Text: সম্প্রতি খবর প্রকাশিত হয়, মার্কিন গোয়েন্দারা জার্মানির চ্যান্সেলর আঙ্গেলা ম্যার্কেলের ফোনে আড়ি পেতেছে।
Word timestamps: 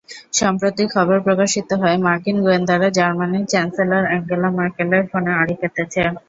সম্প্রতি 0.33 0.83
খবর 0.95 1.17
প্রকাশিত 1.27 1.69
হয়, 1.81 1.97
মার্কিন 2.05 2.37
গোয়েন্দারা 2.43 2.87
জার্মানির 2.97 3.49
চ্যান্সেলর 3.51 4.03
আঙ্গেলা 4.13 4.49
ম্যার্কেলের 4.57 5.03
ফোনে 5.11 5.31
আড়ি 5.41 5.55
পেতেছে। 5.61 6.01